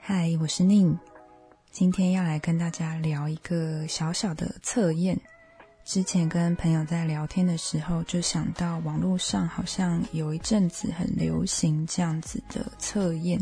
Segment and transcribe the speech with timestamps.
[0.00, 0.98] 嗨，我是宁，
[1.70, 5.18] 今天要来跟大家聊一个小小的测验。
[5.84, 13.38] 之前跟朋友在聊天的时候，就想到网络上好像有一阵子很流行这样子的测验。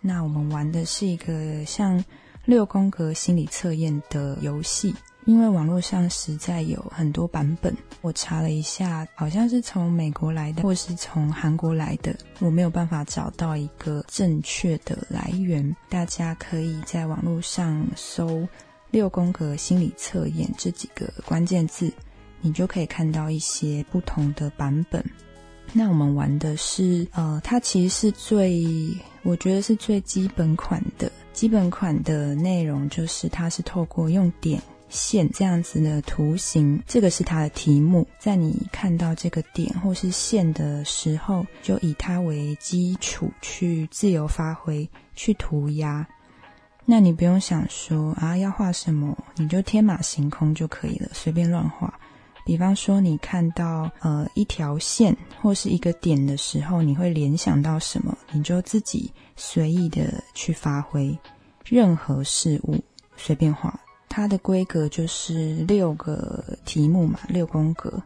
[0.00, 2.02] 那我们玩的是一个像
[2.44, 4.94] 六宫格心理测验的游戏。
[5.26, 15.74] 因为网络上实在有很多版本，我查了一下，好像是从美国来的，或是从韩国来的，我没有办法找到一个正确的来源。
[15.88, 18.46] 大家可以在网络上搜
[18.92, 21.90] “六宫格心理测验”这几个关键字，
[22.42, 25.02] 你就可以看到一些不同的版本。
[25.72, 31.10] 那我们玩的是，呃，它其实是最，我觉得是最基本款的。
[31.32, 34.62] 基本款的内容就是，它是透过用点。
[34.94, 38.06] 线这样子的图形，这个是它的题目。
[38.18, 46.06] 在你看到这个点或是线的时候，就以它为基础去自由发挥，去涂鸦。
[46.86, 51.92] 那你不用想说啊要画什么，你就天马行空就可以了，随便乱画。
[52.46, 61.18] 比方说，你看到呃一条线或是一个点的时候，你会联想到什么，你就自己随意的去发挥，
[61.64, 62.78] 任何事物
[63.16, 63.80] 随便画。
[64.16, 68.00] 它的规格就是六个题目嘛，六宫格，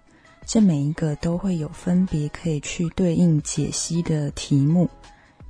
[0.46, 4.88] 这每一个都会有分别可以去对应解析的题目。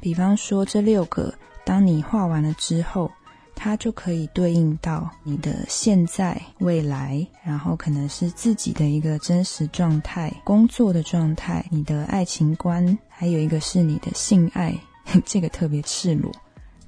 [0.01, 1.33] 比方说，这六个，
[1.65, 3.09] 当你画完了之后，
[3.55, 14.77] 它就可以对应到你的现在、未来，然后可能是自己的一个真实状态、工作的状态、你的爱情观，还有一个是你的性爱，
[15.25, 16.33] 这个特别赤裸。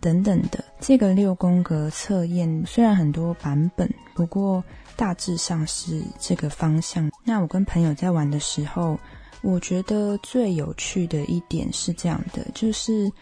[0.00, 4.64] 等等的这个六宫格测验虽然很多版本，不过
[4.96, 7.10] 大致上是这个方向。
[7.24, 8.98] 那我跟朋友在玩的时候，
[9.42, 13.12] 我觉得最有趣的一点是这样的，就是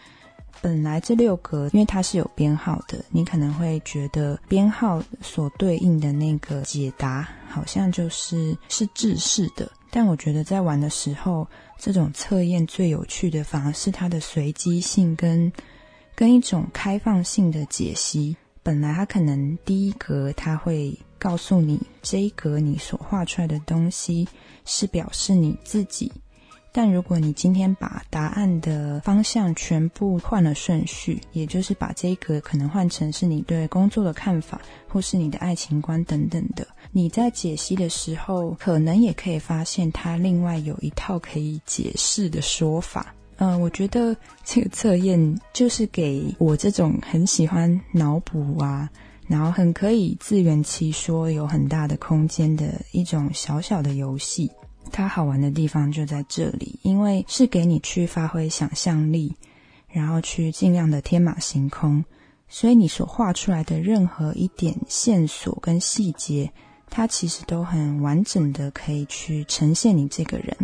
[0.61, 11.47] 本来这六格因为它是有编号的，你可能会觉得编号所对应的那个解答好像就是是制式的，但我觉得在玩的时候，
[11.77, 15.51] 这种测验最有趣的反而是它的随机性跟。
[16.19, 24.27] 跟一种开放性的解析，本来它可能第一格它会告诉你这一格你所画出来的东西
[24.65, 26.11] 是表示你自己，
[26.73, 34.59] 但如果你今天把答案的方向全部换了顺序，也就是把这一格可能换成是你对工作的看法，
[34.89, 43.15] 或是你的爱情观等等的，你在解析的时候，可能也可以发现它另外有一套可以解释的说法。
[43.41, 48.89] 嗯，我觉得这个测验就是给我这种很喜欢脑补啊，
[49.27, 54.51] 然后很可以自圆其说、有很大的空间的一种小小的游戏。
[54.91, 59.33] 它好玩的地方就在这里，因为是给你去发挥想象力，
[59.87, 62.03] 然后去尽量的天马行空，
[62.49, 66.51] 所以你所画出来的任何一点线索跟细节，
[66.89, 70.57] 它其实都很完整的可以去呈现你这个人。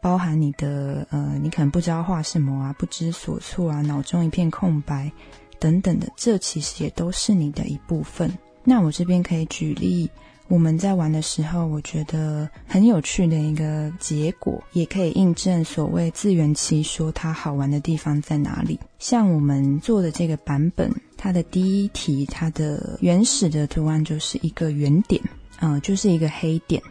[0.00, 5.12] 包含你的呃，你可能不知道画什么啊，不知所措啊，脑中一片空白
[5.58, 8.30] 等等的，这其实也都是你的一部分。
[8.64, 10.08] 那我这边可以举例，
[10.48, 18.80] 我们在玩的时候，我觉得很有趣的一个结果，也可以印证所谓自圆其说，它好玩的地方在哪里。
[18.98, 25.22] 像我们做的这个版本，它的第一题，它的原始的图案就是一个圆点，
[25.60, 26.82] 嗯，就是一个黑点，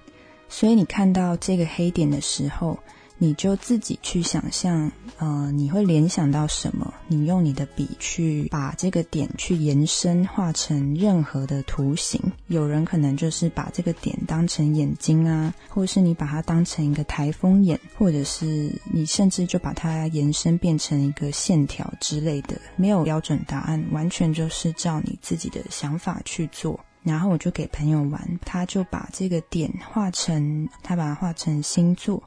[0.47, 2.77] 所以你看到这个黑点的时候。
[3.21, 6.93] 你就自己去想象，呃，你会联想到什么？
[7.09, 12.19] 你用你的笔去把这个点去延伸，画成任何的图形。
[12.47, 22.55] 有人可能就是把这个点当成眼睛啊，或是你把它当成一个台风眼，或者是你甚至就把它延伸变成一个线条之类的。
[22.77, 26.79] 没有标准答案，完全就是照你自己的想法去做。
[27.03, 32.23] 然后我就给朋友玩，他就把这个点画成，他把它画成星座。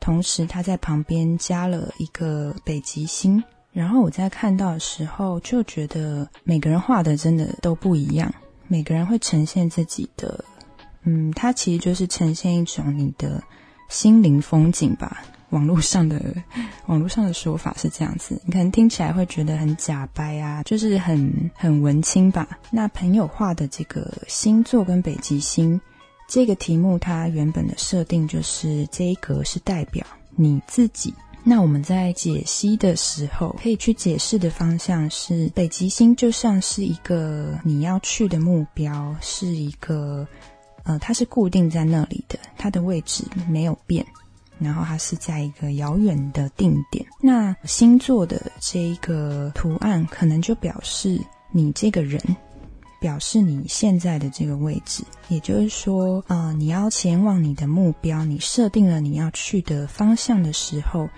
[0.00, 3.42] 同时，他在旁边加了一个北极星。
[3.72, 8.32] 然后我在看到的时候，就觉得每个人画的真的都不一样。
[8.66, 10.44] 每个人会呈现自己的，
[11.02, 13.42] 嗯，它其实就是呈现一种你的
[13.88, 15.22] 心灵风景吧。
[15.50, 16.20] 网络上的
[16.86, 22.46] 网络上的说法是这样子，你可能听起来会觉得很假掰啊，就是很很文青吧。
[22.70, 25.80] 那朋友画的这个星座跟北极星。
[26.28, 31.12] 这个题目它原本的设定就是这一格是代表你自己。
[31.42, 40.28] 那我们在解析的时候，可以去解释的方向是北极星就像是一个你要去的目标，是一个
[40.82, 44.04] 呃，它是固定在那里的，它的位置没有变。
[44.58, 47.06] 然后它是在一个遥远的定点。
[47.20, 51.16] 那星座的这一个图案，可能就表示
[51.52, 52.20] 你这个人，
[53.00, 55.04] 表示你现在的这个位置。
[55.28, 61.08] 也就是说，呃，你要前往你的目标，你设定了你要去的方向的时候。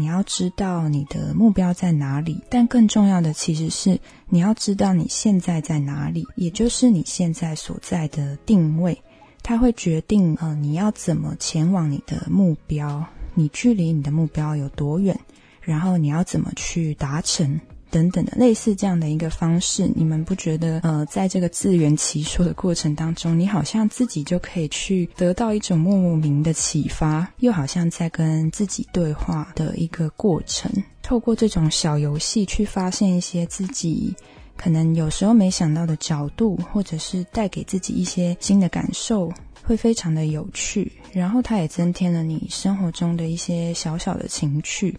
[0.00, 3.98] 你要知道你的目标在哪里，但更重要的其实是
[4.28, 8.96] 你要知道你现在在哪里，也就是你现在所在的定位，
[9.42, 15.18] 它会决定呃你要怎么前往你的目标，你距离你的目标有多远，
[15.60, 17.60] 然后你要怎么去达成。
[17.90, 30.70] 等等的类似这样的一个方式，你们不觉得呃，在这个自圆其说的过程当中，你好像自己就可以去得到一种莫名的启发，又好像在跟自己对话的一个过程。
[31.02, 34.14] 透过这种小游戏去发现一些自己
[34.58, 39.32] 可能有时候没想到的角度，或者是带给自己一些新的感受，
[39.62, 40.92] 会非常的有趣。
[41.12, 44.94] 然后它也增添了你生活中的一些小小的情趣。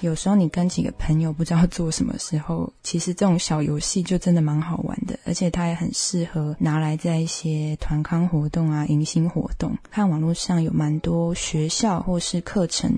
[0.00, 9.76] 有时候你跟几个朋友不知道做什么时候，其实这种小游戏就真的蛮好玩的，而且它也很适合拿来在一些团康活动啊、迎新活动。
[9.90, 12.96] 看网络上有蛮多学校或是课程，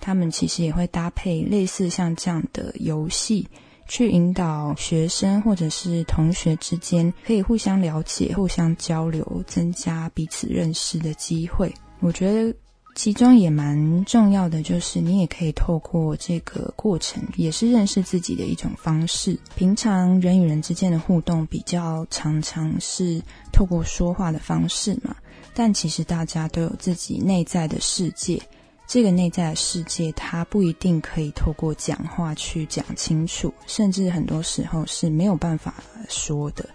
[0.00, 3.46] 他们其实也会搭配类似像这样的游戏，
[3.86, 11.70] 去引导学生或者是同学之间可以互相了解、互相交流，增加彼此认识的机会。
[12.00, 12.56] 我觉得。
[12.98, 19.38] 其中也蛮重要的，就是你也可以透过这个过程，也是认识自己的一种方式。
[19.54, 23.22] 平常人与人之间的互动比较常常是
[23.52, 25.14] 透过说话的方式嘛，
[25.54, 28.42] 但其实大家都有自己内在的世界，
[28.88, 35.72] 这个内在的世界它不一定可以透过讲话去讲清楚，甚至很多时候是没有办法
[36.08, 36.68] 说的。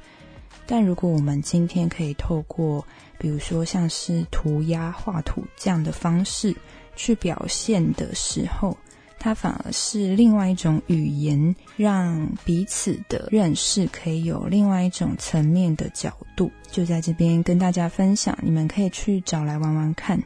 [0.66, 2.88] 但如果我们今天可以透过
[3.18, 6.56] 比如说，像是涂鸦、画图这样的方式
[6.96, 8.78] 去表现的时候，
[9.18, 16.52] 它反而是另外一种语言，让彼此的认识可以有另外一种层面的角度。
[16.70, 20.22] 就在这边跟大家分享，你们可以去找来玩玩看。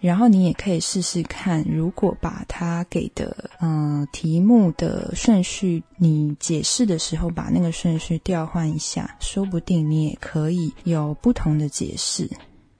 [0.00, 12.28] 然后你也可以试试看，如果把他给的嗯题目的顺序，你解释的时候把那个顺序调换一下，说不定你也可以有不同的解释。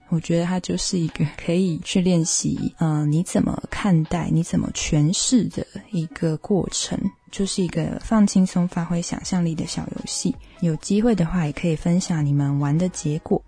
[0.09, 6.99] 我觉得它就是一个 可以去练习，嗯，你怎么看待、你怎么诠释的一个过程，
[7.31, 10.35] 就是一个放轻松、发挥想象力的小游戏。
[10.59, 13.41] 有机会的话，也可以分享你们玩的结果。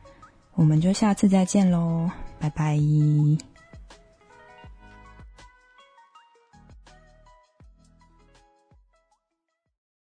[0.53, 2.09] 我们就下次再见喽，
[2.39, 2.79] 拜拜。